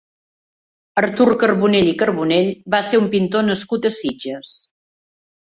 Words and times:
Artur 1.01 1.33
Carbonell 1.43 1.91
i 1.91 1.93
Carbonell 2.01 2.49
va 2.77 2.81
ser 2.89 3.03
un 3.03 3.13
pintor 3.15 3.47
nascut 3.51 3.87
a 3.91 3.95
Sitges. 3.99 4.59